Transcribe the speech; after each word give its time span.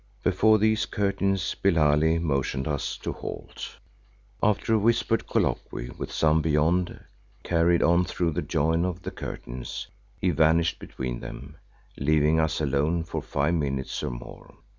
Before 0.23 0.57
these 0.57 0.87
curtains 0.87 1.55
Billali 1.61 2.17
motioned 2.19 2.67
us 2.67 2.97
to 3.03 3.13
halt. 3.13 3.77
After 4.41 4.73
a 4.73 4.79
whispered 4.79 5.27
colloquy 5.27 5.91
with 5.91 6.11
someone 6.11 6.41
beyond 6.41 6.99
carried 7.43 7.83
on 7.83 8.05
through 8.05 8.31
the 8.31 8.41
join 8.41 8.83
of 8.83 9.03
the 9.03 9.11
curtains, 9.11 9.89
he 10.19 10.31
vanished 10.31 10.79
between 10.79 11.19
them, 11.19 11.55
leaving 11.99 12.39
us 12.39 12.59
alone 12.59 13.03
for 13.03 13.21
five 13.21 13.53
minutes 13.53 14.01
or 14.01 14.09
more. 14.09 14.55